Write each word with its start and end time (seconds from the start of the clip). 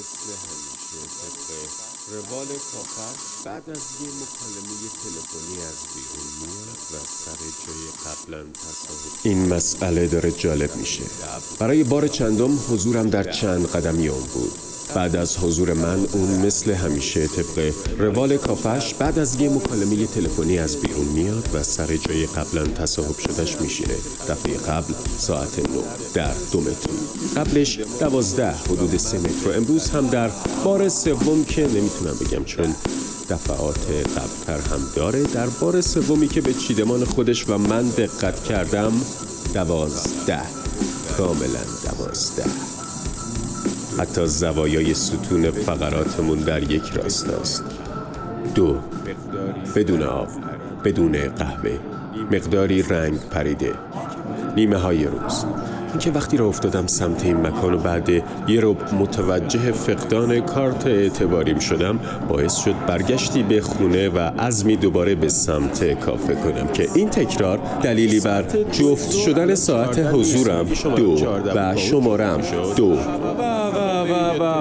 مثل 0.00 0.32
همیشه 0.32 1.00
طبق 1.20 1.50
روال 2.10 2.46
کافر 2.46 3.44
بعد 3.44 3.70
از 3.70 3.76
یه 3.76 4.08
مکالمه 4.08 4.74
تلفنی 5.02 5.62
از 5.62 5.78
بیرون 5.94 6.30
میاد 6.40 6.78
و 6.92 7.06
سر 7.06 7.40
جای 7.66 7.86
قبلا 8.04 8.44
این 9.22 9.54
مسئله 9.54 10.06
داره 10.06 10.32
جالب 10.32 10.76
میشه. 10.76 11.02
برای 11.58 11.84
بار 11.84 12.08
چندم 12.08 12.58
حضورم 12.70 13.10
در 13.10 13.32
چند 13.32 13.66
قدمیام 13.66 14.20
بود. 14.20 14.69
بعد 14.94 15.16
از 15.16 15.36
حضور 15.36 15.72
من 15.72 16.06
اون 16.12 16.46
مثل 16.46 16.70
همیشه 16.72 17.26
طبق 17.26 17.72
روال 17.98 18.36
کافش 18.36 18.94
بعد 18.94 19.18
از 19.18 19.40
یه 19.40 19.50
مکالمه 19.50 20.06
تلفنی 20.06 20.58
از 20.58 20.76
بیرون 20.76 21.04
میاد 21.04 21.48
و 21.54 21.62
سر 21.62 21.96
جای 21.96 22.26
قبلا 22.26 22.66
تصاحب 22.66 23.18
شدش 23.18 23.60
میشینه. 23.60 23.94
دفعه 24.28 24.56
قبل 24.56 24.94
ساعت 25.18 25.58
9 25.58 25.66
در 26.14 26.32
دو 26.52 26.60
متر. 26.60 26.90
قبلش 27.36 27.78
دوازده 28.00 28.50
حدود 28.50 28.96
سه 28.96 29.18
متر. 29.18 29.48
و 29.48 29.52
امروز 29.52 29.90
هم 29.90 30.06
در 30.06 30.30
بار 30.64 30.88
سوم 30.88 31.44
که 31.44 31.62
نمی‌تونم 31.62 32.14
بگم 32.20 32.44
چون 32.44 32.74
دفعات 33.30 33.78
قبلتر 33.90 34.74
هم 34.74 34.80
داره. 34.96 35.22
در 35.22 35.46
بار 35.46 35.80
سومی 35.80 36.28
که 36.28 36.40
به 36.40 36.54
چیدمان 36.54 37.04
خودش 37.04 37.48
و 37.48 37.58
من 37.58 37.88
دقت 37.88 38.44
کردم 38.44 38.92
دوازده. 39.54 40.40
کاملا 41.16 41.64
دوازده. 41.84 42.79
حتی 43.98 44.26
زوایای 44.26 44.94
ستون 44.94 45.50
فقراتمون 45.50 46.38
در 46.38 46.70
یک 46.70 46.90
راستاست. 46.90 47.64
دو 48.54 48.78
بدون 49.76 50.02
آب 50.02 50.28
بدون 50.84 51.28
قهوه 51.28 51.78
مقداری 52.30 52.82
رنگ 52.82 53.20
پریده 53.30 53.74
نیمه 54.56 54.76
های 54.76 55.04
روز. 55.04 55.44
اینکه 55.90 56.10
وقتی 56.10 56.36
را 56.36 56.46
افتادم 56.46 56.86
سمت 56.86 57.24
این 57.24 57.36
مکان 57.36 57.74
و 57.74 57.78
بعد 57.78 58.08
یه 58.08 58.22
رب 58.48 58.94
متوجه 58.94 59.72
فقدان 59.72 60.40
کارت 60.40 60.86
اعتباریم 60.86 61.58
شدم 61.58 62.00
باعث 62.28 62.56
شد 62.56 62.74
برگشتی 62.86 63.42
به 63.42 63.60
خونه 63.60 64.08
و 64.08 64.18
عزمی 64.18 64.76
دوباره 64.76 65.14
به 65.14 65.28
سمت 65.28 66.00
کافه 66.00 66.34
کنم 66.34 66.68
که 66.68 66.88
این 66.94 67.10
تکرار 67.10 67.58
دلیلی 67.82 68.20
بر 68.20 68.42
جفت 68.72 69.12
شدن 69.12 69.54
ساعت 69.54 69.98
حضورم 69.98 70.66
دو 70.96 71.26
و 71.54 71.76
شمارم 71.76 72.40
دو. 72.76 72.96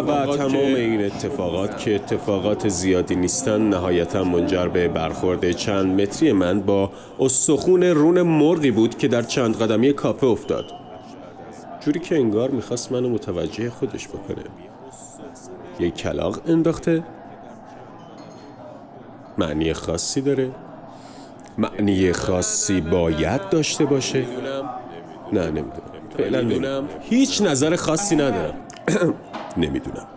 و 0.09 0.37
تمام 0.37 0.75
این 0.75 1.05
اتفاقات 1.05 1.77
که 1.77 1.95
اتفاقات 1.95 2.69
زیادی 2.69 3.15
نیستن 3.15 3.61
نهایتا 3.61 4.23
منجر 4.23 4.67
به 4.67 4.87
برخورد 4.87 5.51
چند 5.51 6.01
متری 6.01 6.31
من 6.31 6.61
با 6.61 6.91
استخون 7.19 7.83
رون 7.83 8.21
مرغی 8.21 8.71
بود 8.71 8.97
که 8.97 9.07
در 9.07 9.21
چند 9.21 9.57
قدمی 9.57 9.93
کافه 9.93 10.27
افتاد. 10.27 10.78
جوری 11.79 11.99
که 11.99 12.15
انگار 12.15 12.49
می‌خواست 12.49 12.91
منو 12.91 13.09
متوجه 13.09 13.69
خودش 13.69 14.07
بکنه. 14.07 14.43
یک 15.79 15.95
کلاق 15.95 16.41
انداخته. 16.47 17.03
معنی 19.37 19.73
خاصی 19.73 20.21
داره. 20.21 20.51
معنی 21.57 22.13
خاصی 22.13 22.81
باید 22.81 23.49
داشته 23.49 23.85
باشه. 23.85 24.25
نه 25.33 25.45
نمی‌دونم. 25.45 25.71
فعلا 26.17 26.41
نمی‌دونم. 26.41 26.87
هیچ 27.01 27.41
نظر 27.41 27.75
خاصی 27.75 28.15
ندارم. 28.15 28.53
نمی‌دونم. 29.57 30.07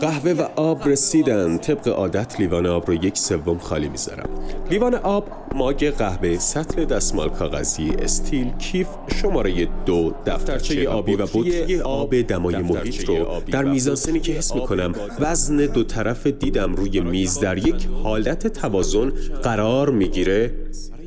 قهوه 0.00 0.32
و 0.32 0.42
آب 0.56 0.88
رسیدن. 0.88 1.58
طبق 1.58 1.88
عادت 1.88 2.40
لیوان 2.40 2.66
آب 2.66 2.90
رو 2.90 3.04
یک 3.04 3.18
سوم 3.18 3.58
خالی 3.58 3.88
می‌ذارم. 3.88 4.28
لیوان 4.70 4.94
آب 4.94 5.28
ماگ 5.54 5.90
قهوه 5.90 6.38
سطل 6.38 6.84
دستمال 6.84 7.28
کاغذی 7.28 7.90
استیل 7.98 8.50
کیف 8.50 8.86
شماره 9.22 9.68
دو 9.86 10.14
دفترچه 10.26 10.88
آبی 10.88 11.14
و 11.14 11.26
بطری 11.26 11.80
آب 11.80 12.20
دمای 12.22 12.56
محیط 12.56 13.04
رو 13.04 13.26
در 13.52 13.64
میزانسنی 13.64 14.20
که 14.20 14.32
حس 14.32 14.54
می‌کنم 14.54 14.94
وزن 15.20 15.56
دو 15.56 15.84
طرف 15.84 16.26
دیدم 16.26 16.74
روی 16.74 17.00
میز 17.00 17.40
در 17.40 17.58
یک 17.68 17.86
حالت 18.02 18.46
توازن 18.46 19.12
قرار 19.42 19.90
می‌گیره. 19.90 20.52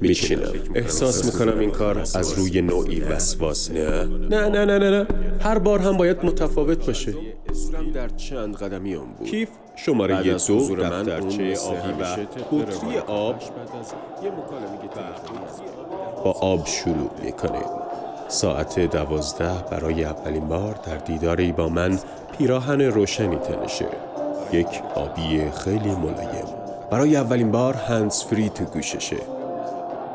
میشینم 0.01 0.53
احساس 0.75 1.25
می‌کنم 1.25 1.59
این 1.59 1.71
کار 1.71 1.99
از 1.99 2.33
روی 2.33 2.61
نوعی 2.61 3.01
وسواس. 3.01 3.71
نه. 3.71 4.03
نه 4.05 4.49
نه 4.49 4.65
نه 4.65 4.79
نه 4.79 5.07
هر 5.41 5.59
بار 5.59 5.79
هم 5.79 5.97
باید 5.97 6.25
متفاوت 6.25 6.85
باشه. 6.85 7.13
در 7.93 8.07
چند 8.07 8.55
قدمی 8.55 8.95
بود. 8.95 9.27
کیف 9.27 9.49
شماره 9.75 10.27
یه 10.27 10.33
دو 10.47 10.75
دفترچه 10.75 11.57
آبی 11.57 11.91
و 12.01 12.17
بطری 12.51 12.97
آب. 13.07 13.35
با 16.23 16.31
آب 16.31 16.65
شروع 16.65 17.11
می‌کنه 17.23 17.61
ساعت 18.27 18.79
دوازده 18.79 19.63
برای 19.71 20.03
اولین 20.03 20.47
بار 20.47 20.79
در 20.85 20.97
دیداری 20.97 21.51
با 21.51 21.69
من 21.69 21.99
پیراهن 22.37 22.81
روشنی 22.81 23.35
تنشه. 23.35 23.85
یک 24.53 24.67
آبی 24.95 25.51
خیلی 25.63 25.95
ملایم. 25.95 26.45
برای 26.91 27.15
اولین 27.15 27.51
بار 27.51 27.73
هنس 27.73 28.25
فری 28.25 28.49
تو 28.49 28.65
گوششه. 28.65 29.17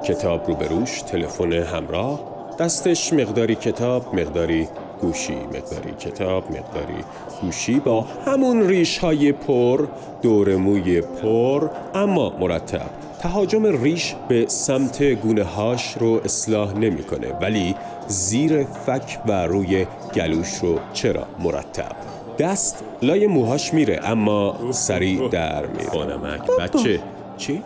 کتاب 0.04 0.46
روبروش 0.46 1.02
تلفن 1.02 1.52
همراه 1.52 2.20
دستش 2.58 3.12
مقداری 3.12 3.54
کتاب 3.54 4.14
مقداری 4.14 4.68
گوشی 5.00 5.34
مقداری 5.34 5.94
کتاب 5.98 6.44
مقداری 6.50 7.04
گوشی 7.42 7.80
با 7.80 8.00
همون 8.26 8.68
ریش 8.68 8.98
های 8.98 9.32
پر 9.32 9.86
دور 10.22 10.56
موی 10.56 11.00
پر 11.00 11.68
اما 11.94 12.36
مرتب. 12.40 12.90
تهاجم 13.20 13.82
ریش 13.82 14.14
به 14.28 14.44
سمت 14.48 15.02
گونه 15.02 15.42
هاش 15.42 15.96
رو 16.00 16.20
اصلاح 16.24 16.74
نمی‌کنه 16.74 17.32
ولی 17.32 17.74
زیر 18.06 18.64
فک 18.64 19.18
و 19.26 19.46
روی 19.46 19.86
گلوش 20.14 20.54
رو 20.62 20.78
چرا 20.92 21.26
مرتب؟ 21.38 21.92
دست 22.38 22.84
لای 23.02 23.26
موهاش 23.26 23.74
میره 23.74 24.00
اما 24.04 24.56
سریع 24.70 25.28
در 25.28 25.66
میره 25.66 25.90
خانمک 25.90 26.50
بچه 26.60 27.00
چی؟ 27.36 27.62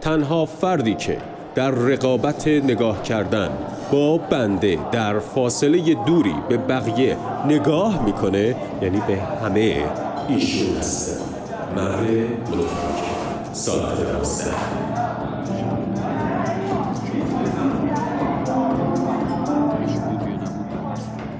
تنها 0.00 0.46
فردی 0.46 0.94
که 0.94 1.18
در 1.58 1.70
رقابت 1.70 2.48
نگاه 2.48 3.02
کردن. 3.02 3.48
با 3.92 4.18
بنده 4.18 4.78
در 4.92 5.18
فاصله 5.18 5.94
دوری 5.94 6.34
به 6.48 6.56
بقیه 6.56 7.16
نگاه 7.46 8.04
می‌کنه 8.04 8.56
یعنی 8.82 9.02
به 9.06 9.16
همه 9.16 9.76
ایشون 10.28 10.76
هستن 10.76 11.20
مرد 11.76 12.10
متفکر 12.50 13.52
ساعت 13.52 14.12
دوازده 14.12 14.50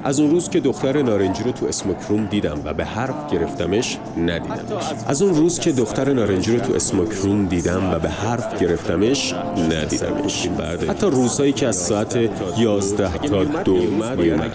از 0.09 0.21
اون 0.21 0.31
روز 0.31 0.49
که 0.49 0.61
دختر 0.61 1.03
نارنجی 1.03 1.43
رو 1.43 1.53
تو 1.53 1.67
اسموک 1.67 1.97
روم 2.09 2.27
دیدم 2.27 2.59
و 2.65 2.75
به 2.75 2.85
حرف 2.85 3.33
گرفتمش 3.33 3.99
ندیدمش. 4.19 4.85
از 5.07 5.23
اون 5.23 5.35
روز 5.35 5.59
که 5.59 5.73
دختر 5.73 6.13
نارنجی 6.13 6.57
رو 6.57 6.61
تو 6.61 6.75
اسموک 6.75 7.13
روم 7.13 7.47
دیدم 7.47 7.91
و 7.93 7.99
به 7.99 8.09
حرف 8.09 8.63
گرفتمش 8.63 9.35
ندیدمش. 9.71 10.49
حتی 10.89 11.07
روزهایی 11.07 11.53
که 11.53 11.67
از 11.67 11.77
ساعت 11.77 12.19
11 12.59 13.19
تا 13.19 13.45
دو 13.45 13.77
میومد 13.77 14.51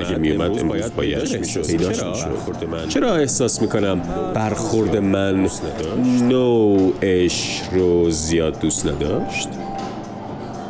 اگه 0.00 0.18
میومد 0.18 0.50
امروز 0.50 0.64
باید 0.66 0.92
پیداش 0.92 1.32
می‌شد. 1.32 2.88
چرا؟ 2.88 3.14
احساس 3.14 3.62
می‌کنم 3.62 4.02
برخورد 4.34 4.96
من 4.96 5.48
نوعش 6.28 7.62
رو 7.72 8.10
زیاد 8.10 8.60
دوست 8.60 8.86
نداشت؟ 8.86 9.48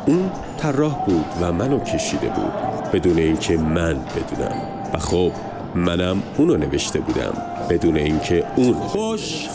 اون 0.07 0.29
طراح 0.57 1.05
بود 1.05 1.25
و 1.41 1.51
منو 1.51 1.79
کشیده 1.79 2.27
بود. 2.27 2.91
بدون 2.93 3.17
اینکه 3.17 3.57
من 3.57 3.93
بدونم. 3.93 4.61
و 4.93 4.97
خب 4.97 5.31
منم 5.75 6.23
اونو 6.37 6.57
نوشته 6.57 6.99
بودم. 6.99 7.33
بدون 7.69 7.97
اینکه 7.97 8.43
اون 8.55 8.73
خوش 8.73 9.47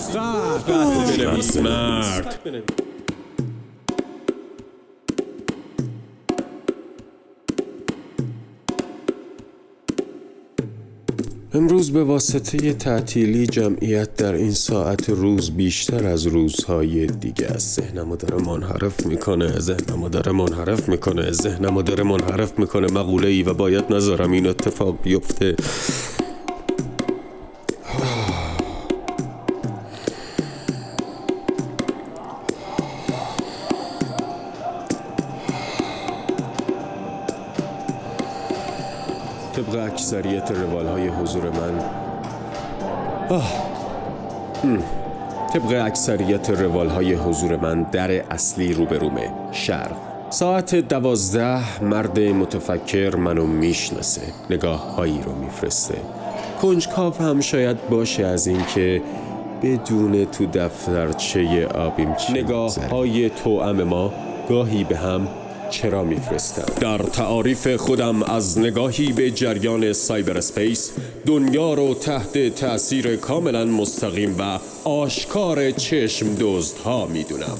بنویس. 0.69 1.57
مرد 1.57 2.82
امروز 11.55 11.93
به 11.93 12.05
واسطه 12.05 12.73
تعطیلی 12.73 13.47
جمعیت 13.47 14.17
در 14.17 14.35
این 14.35 14.51
ساعت 14.51 15.11
روز 15.11 15.51
بیشتر 15.51 16.07
از 16.07 16.27
روزهای 16.27 17.07
دیگه 17.07 17.47
است 17.47 17.81
ذهنمو 17.81 18.17
داره 18.17 18.45
منحرف 18.45 19.07
می‌کنه 19.07 19.59
ذهنمو 19.59 20.09
داره 20.09 20.33
منحرف 20.33 20.89
می‌کنه 20.89 21.33
ذهنمو 21.33 21.83
داره 21.83 22.05
منحرف 22.05 22.59
می‌کنه 22.59 22.93
مقوله 22.93 23.29
ای 23.29 23.43
و 23.43 23.55
باید 23.55 23.85
نذارم 23.91 24.33
این 24.33 24.47
اتفاق 24.47 24.99
بیفته. 25.03 25.57
طبق 39.53 39.93
اکثریت 39.93 40.51
روال 40.51 40.87
های 40.87 41.09
حضور 41.09 41.43
من. 41.43 41.81
آه. 43.29 43.53
طبق 45.53 45.85
اکثریت 45.87 46.51
روال 46.51 46.89
های 46.89 47.15
حضور 47.15 47.57
من 47.57 47.83
در 47.83 48.11
اصلی 48.11 48.73
روبرومه 48.73 49.31
شرق. 49.53 49.97
ساعت 50.31 50.75
دوازده 50.75 51.85
مرد 51.85 52.21
متفکر 52.21 53.17
منو 53.17 53.47
می‌شناسه. 53.47 54.23
نگاه 54.51 54.95
هایی 54.95 55.21
رو 55.23 55.33
میفرسته. 55.35 55.95
کنجکاو 56.63 57.15
هم 57.15 57.41
شاید 57.41 57.89
باشه 57.89 58.27
از 58.27 58.47
اینکه 58.47 59.03
بدون 59.63 60.25
تو 60.25 60.47
دفترچه 60.47 61.67
آبیم 61.67 62.15
چی 62.15 62.33
نگاه 62.33 62.89
های 62.91 63.31
توأم 63.31 63.83
ما 63.83 64.13
گاهی 64.49 64.85
به 64.85 64.97
هم 64.97 65.29
چرا 65.73 66.05
میفرستم؟ 66.05 66.65
در 66.81 66.99
تعاریف 66.99 67.77
خودم 67.77 68.23
از 68.23 68.59
نگاهی 68.59 69.13
به 69.13 69.31
جریان 69.31 69.93
سایبر 69.93 70.39
اسپیس 70.39 70.91
دنیا 71.27 71.75
رو 71.75 71.95
تحت 71.95 72.55
تأثیر 72.55 73.17
کاملا 73.17 73.65
مستقیم 73.65 74.37
و 74.39 74.59
آشکار 74.89 75.71
چشم 75.71 76.27
ها 76.85 77.07
می‌دونم. 77.07 77.59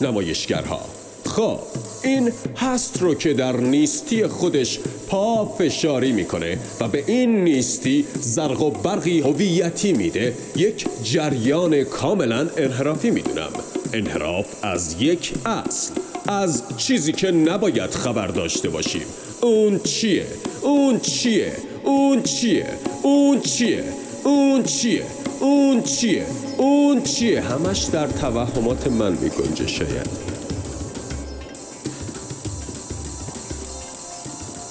نمایشگرها. 0.00 0.80
خب 1.24 1.58
این 2.04 2.32
هست 2.56 3.02
رو 3.02 3.14
که 3.14 3.34
در 3.34 3.56
نیستی 3.56 4.26
خودش 4.26 4.78
پا 5.08 5.44
فشاری 5.44 6.12
می‌کنه 6.12 6.58
و 6.80 6.88
به 6.88 7.04
این 7.06 7.44
نیستی 7.44 8.04
زرق 8.20 8.62
و 8.62 8.70
برقی 8.70 9.20
هویتی 9.20 9.92
میده. 9.92 10.34
یک 10.56 10.86
جریان 11.02 11.84
کاملا 11.84 12.48
انحرافی 12.56 13.10
می‌دونم. 13.10 13.50
انحراف 13.92 14.46
از 14.62 15.02
یک 15.02 15.32
اصل. 15.46 15.94
از 16.30 16.62
چیزی 16.76 17.12
که 17.12 17.30
نباید 17.30 17.90
خبر 17.90 18.26
داشته 18.26 18.68
باشیم 18.68 19.02
اون 19.42 19.78
چیه؟ 19.78 20.26
اون 20.62 21.00
چیه؟ 21.00 21.52
اون 21.84 22.22
چیه؟ 22.22 22.66
اون 23.02 23.40
چیه؟ 23.40 23.84
اون 24.24 24.62
چیه؟ 24.62 25.02
اون 25.40 25.82
چیه؟ 25.82 26.26
اون 26.56 27.02
چیه؟ 27.02 27.40
همش 27.40 27.84
در 27.84 28.06
توهمات 28.06 28.86
من 28.86 29.12
میگنجه 29.12 29.66
شاید 29.66 30.08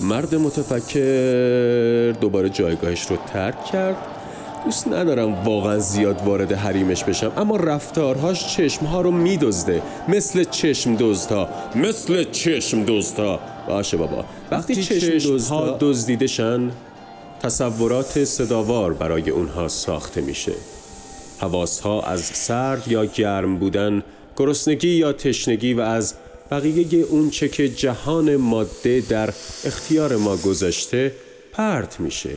مرد 0.02 0.36
متفکر 0.36 2.12
دوباره 2.22 2.50
جایگاهش 2.50 3.06
رو 3.06 3.18
ترک 3.34 3.66
کرد 3.66 4.19
دوست 4.66 4.88
ندارم 4.88 5.34
واقعا 5.34 5.80
زیاد 5.80 6.22
وارد 6.26 6.52
حریمش 6.52 7.04
بشم 7.04 7.32
اما 7.38 7.56
رفتارهاش 7.56 8.56
چشمها 8.56 9.02
رو 9.02 9.12
میدزده. 9.12 9.82
مثل 10.08 10.44
چشم 10.44 10.96
دزدها. 10.96 11.50
مثل 11.76 12.24
چشم 12.32 12.84
دزدها. 12.88 13.40
باشه 13.68 13.98
بابا. 13.98 14.26
وقتی 14.52 14.76
چشم 14.76 15.34
دزدها 15.34 15.78
دزدیدشن 15.80 16.72
تصورات 17.44 18.24
صداوار 18.24 18.94
برای 18.94 19.30
اونها 19.30 19.68
ساخته 19.68 20.22
میشه. 20.22 20.54
حواسها 21.40 22.02
از 22.02 22.22
سرد 22.22 22.88
یا 22.88 23.06
گرم 23.06 23.58
بودن 23.58 24.04
گرسنگی 24.38 24.90
یا 24.90 25.14
تشنگی 25.14 25.74
و 25.74 25.82
از 25.82 26.14
بقیه 26.52 27.04
اون 27.04 27.30
چه 27.30 27.50
که 27.50 27.70
جهان 27.70 28.36
ماده 28.36 29.04
در 29.10 29.30
اختیار 29.66 30.16
ما 30.16 30.36
گذاشته 30.36 31.12
پرت 31.54 32.00
میشه. 32.00 32.30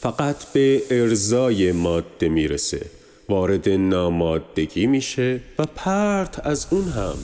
فقط 0.00 0.44
به 0.52 0.82
ارزای 0.90 1.72
ماده 1.72 2.28
می‌رسه. 2.28 2.80
وارد 3.28 3.68
نامادگی 3.68 4.86
میشه 4.86 5.40
و 5.58 5.66
پرت 5.76 6.46
از 6.46 6.66
اون 6.70 6.88
هم. 6.88 7.14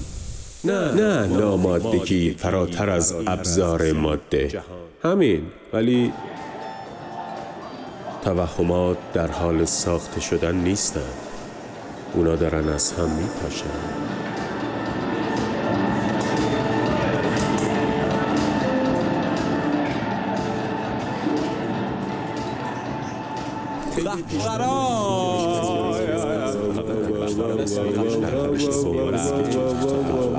نه 0.64 0.92
نه 0.92 1.26
نامادگی 1.26 2.30
فراتر 2.38 2.90
از 2.90 3.14
ابزار 3.26 3.92
ماده. 3.92 4.62
همین 5.02 5.42
ولی 5.72 6.12
توهمات 8.24 8.98
در 9.14 9.30
حال 9.30 9.64
ساخته 9.64 10.20
شدن 10.20 10.54
نیستن. 10.54 11.00
اونا 12.14 12.36
دارن 12.36 12.68
از 12.68 12.92
هم 12.92 13.10
میپاشن. 13.10 14.23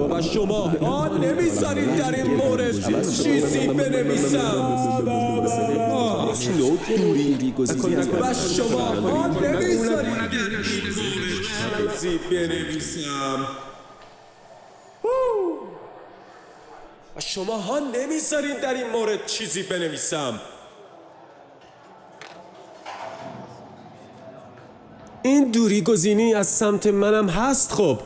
و 0.09 0.21
شما 0.21 0.71
آن 0.81 1.23
نمی‌ذارید 1.23 1.95
در 1.95 2.15
این 2.15 2.35
مورد 2.35 3.11
چیزی 3.23 3.67
بنویسم. 3.67 4.85
و 8.21 8.33
شما 8.33 8.85
آن 9.11 9.45
نمی‌ذارید 9.45 10.15
چیزی 10.63 12.17
بنویسم. 12.31 13.47
و 17.15 17.21
شما 17.21 17.57
ها 17.57 17.79
نمی‌ذارین 17.79 18.57
در 18.63 18.73
این 18.73 18.89
مورد 18.89 19.25
چیزی 19.25 19.63
بنویسم. 19.63 20.39
این 25.25 25.51
دوری 25.51 25.81
گزینی 25.81 26.33
از 26.33 26.47
سمت 26.47 26.87
منم 26.87 27.29
هست 27.29 27.71
خب. 27.71 27.99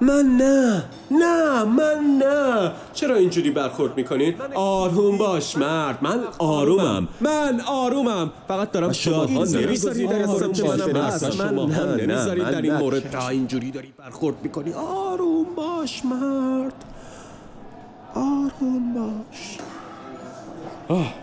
من 0.00 0.36
نه. 0.36 0.82
نه 1.10 1.64
من 1.64 2.18
نه. 2.22 2.72
چرا 2.92 3.16
اینجوری 3.16 3.50
برخورد 3.50 3.96
می‌کنین؟ 3.96 4.34
آروم 4.54 5.18
باش 5.18 5.56
مرد. 5.58 5.98
من 6.02 6.20
آرومم. 6.38 7.08
من 7.20 7.60
آرومم. 7.60 8.32
فقط 8.48 8.70
دارم 8.70 8.92
شما 8.92 9.24
نمی‌ذاری 9.24 10.06
در 10.06 10.26
سمت 10.26 10.64
منم 10.64 10.96
هست. 10.96 11.40
من 11.40 11.54
نه 11.54 12.06
نمی‌ذاری 12.06 12.40
در 12.40 12.62
این 12.62 12.74
مورد 12.76 13.10
تا 13.10 13.28
اینجوری 13.28 13.70
داری 13.70 13.92
برخورد 13.98 14.36
می‌کنی. 14.42 14.72
آروم 14.72 15.46
باش 15.56 16.04
مرد. 16.04 16.84
آروم 18.14 18.94
باش. 18.94 19.58
آه. 20.88 21.14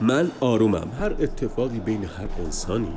من 0.00 0.30
آرومم. 0.40 0.88
هر 1.00 1.12
اتفاقی 1.20 1.80
بین 1.80 2.04
هر 2.04 2.44
انسانی 2.44 2.88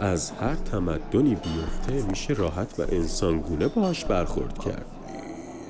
از 0.00 0.30
هر 0.30 0.54
تمدنی 0.54 1.34
بیفته 1.34 2.08
میشه 2.10 2.34
راحت 2.34 2.74
و 2.78 2.82
انسانگونه 2.92 3.68
باش 3.68 4.04
برخورد 4.04 4.58
کرد. 4.58 4.84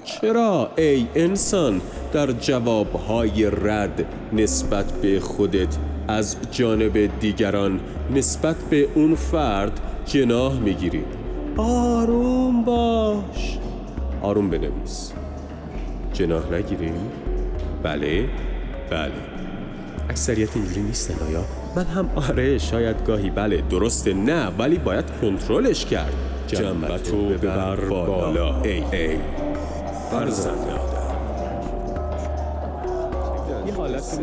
چرا 0.05 0.71
ای 0.79 1.07
انسان 1.15 1.81
در 2.13 2.33
جوابهای 2.33 3.51
رد 3.51 4.07
نسبت 4.33 4.93
به 4.93 5.21
خودت 5.21 5.77
از 6.09 6.37
جانب 6.51 7.21
دیگران 7.21 7.81
نسبت 8.15 8.57
به 8.57 8.89
اون 8.95 9.15
فرد 9.15 9.81
جناه 10.07 10.59
می‌گیری؟ 10.59 11.05
آروم 11.57 12.65
باش. 12.65 13.59
آروم 14.23 14.51
بنویس. 14.51 15.13
جناه 16.13 16.53
نگیریم؟ 16.53 17.11
بله. 17.83 18.29
بله. 18.91 19.13
اکثریت 20.09 20.57
اینجوری 20.57 20.83
نیستن 20.83 21.27
آیا؟ 21.27 21.60
من 21.77 21.85
هم 21.85 22.11
آره 22.17 22.59
شاید 22.59 23.05
گاهی 23.05 23.31
بله 23.31 23.63
درسته 23.71 24.15
نه 24.15 24.49
ولی 24.59 24.79
باید 24.79 25.05
کنترلش 25.21 25.85
کرد. 25.85 26.13
جنبتو 26.47 27.29
ببر 27.29 27.77
بالا. 27.77 28.63
ای 28.63 28.71
ای. 28.93 29.17
فرزند. 30.11 30.69
آدم 30.69 31.01
یه 33.69 33.75
حالت 33.75 34.21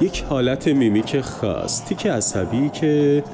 یک 0.00 0.24
حالت 0.28 0.68
میمیک 0.68 1.20
خاص. 1.20 1.84
تیک 1.84 2.06
عصبی 2.06 2.68
که 2.68 3.24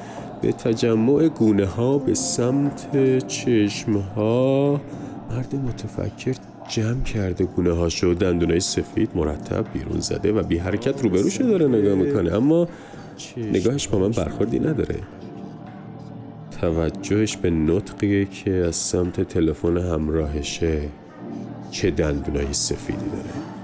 به 0.41 0.51
تجمع 0.51 1.27
گونه 1.27 1.65
ها 1.65 1.97
به 1.97 2.13
سمت 2.13 2.87
چشم 3.27 3.97
ها 3.97 4.81
مرد 5.29 5.55
متفکر 5.55 6.33
جمع 6.69 7.03
کرده 7.03 7.43
گونه 7.45 7.71
هاشو 7.71 8.13
دندونای 8.13 8.59
سفید 8.59 9.09
مرتب 9.15 9.65
بیرون 9.73 9.99
زده 9.99 10.31
و 10.31 10.43
بی 10.43 10.57
حرکت 10.57 11.03
روبروشو 11.03 11.43
داره 11.43 11.67
نگاه 11.67 11.95
می‌کنه. 11.95 12.33
اما 12.33 12.67
نگاهش 13.37 13.87
با 13.87 13.99
من 13.99 14.11
برخوردی 14.11 14.59
نداره. 14.59 14.99
توجهش 16.61 17.37
به 17.37 17.49
نطقیه 17.49 18.25
که 18.25 18.51
از 18.51 18.75
سمت 18.75 19.21
تلفن 19.21 19.77
همراهشه 19.77 20.81
چه 21.71 21.91
دندونای 21.91 22.53
سفیدی 22.53 23.05
داره. 23.05 23.54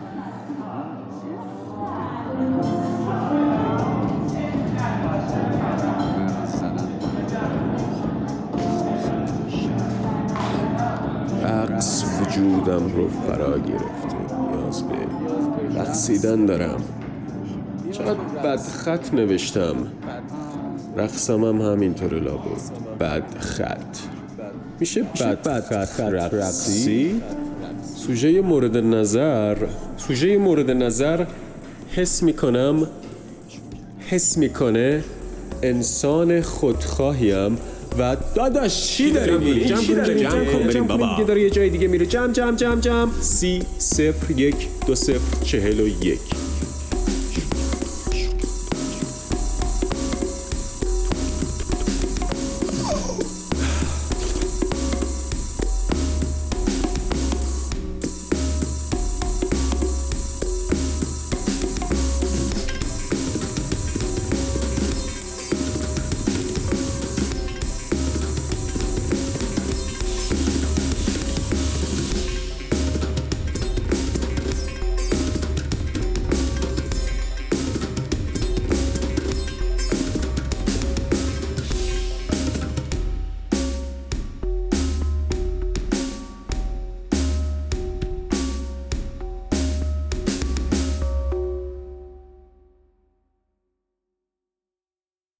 فرا 13.28 13.58
گرفته 13.60 14.18
نیاز 14.40 14.84
به 14.84 15.80
رقصیدن 15.80 16.46
دارم. 16.46 16.84
چقدر 17.92 18.20
بدخط 18.44 19.14
نوشتم. 19.14 19.76
رقصم 20.98 21.44
هم 21.44 21.62
همینطور 21.62 22.14
لابد. 22.20 22.62
بد 23.00 23.24
خط. 23.40 23.98
میشه 24.80 25.04
بد 25.04 25.86
خط 25.86 26.00
رقصی؟ 26.00 27.22
سوژه 27.96 28.42
مورد 28.42 28.78
نظر 28.78 29.58
سوژه 29.98 30.38
مورد 30.38 30.72
نظر 30.72 31.26
حس 31.92 32.24
می‌کنم 32.24 32.88
حس 34.10 34.38
می‌کنه 34.38 35.04
انسان 35.64 36.42
خودخواهیم. 36.42 37.58
و 38.00 38.18
داداش 38.36 38.88
چی 38.88 39.12
داری؟ 39.12 39.38
میگی 39.38 39.66
جمع 39.66 39.84
کن، 39.84 39.94
بریم 39.96 40.70
جمع 40.70 40.88
بابا. 40.88 41.10
دیگه 41.16 41.28
داره 41.28 41.42
یه 41.42 41.50
جای 41.50 41.70
دیگه 41.70 41.88
میره. 41.88 42.06
جمع 42.06 42.34
جمع 42.34 42.56
جمع 42.56 42.82
جمع. 42.82 43.12
سی 43.22 43.64
صفر 43.78 44.32
یک 44.32 44.56
دو 44.88 44.96
صفر 44.96 45.46
چهل 45.46 45.80
و 45.80 45.88
یک. 45.88 46.20